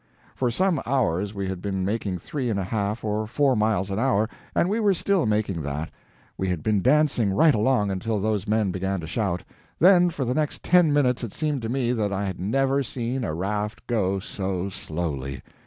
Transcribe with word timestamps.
For 0.33 0.49
some 0.49 0.81
hours 0.83 1.35
we 1.35 1.47
had 1.47 1.61
been 1.61 1.85
making 1.85 2.17
three 2.17 2.49
and 2.49 2.59
a 2.59 2.63
half 2.63 3.03
or 3.03 3.27
four 3.27 3.55
miles 3.55 3.91
an 3.91 3.99
hour 3.99 4.27
and 4.55 4.67
we 4.67 4.79
were 4.79 4.95
still 4.95 5.27
making 5.27 5.61
that. 5.61 5.91
We 6.39 6.47
had 6.47 6.63
been 6.63 6.81
dancing 6.81 7.31
right 7.31 7.53
along 7.53 7.91
until 7.91 8.19
those 8.19 8.47
men 8.47 8.71
began 8.71 8.99
to 9.01 9.05
shout; 9.05 9.43
then 9.77 10.09
for 10.09 10.25
the 10.25 10.33
next 10.33 10.63
ten 10.63 10.91
minutes 10.91 11.23
it 11.23 11.33
seemed 11.33 11.61
to 11.61 11.69
me 11.69 11.93
that 11.93 12.11
I 12.11 12.25
had 12.25 12.39
never 12.39 12.81
seen 12.81 13.23
a 13.23 13.35
raft 13.35 13.85
go 13.85 14.17
so 14.17 14.69
slowly. 14.69 15.43